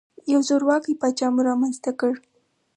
[0.31, 2.13] یو زورواکۍ پاچا مو رامنځته کړ.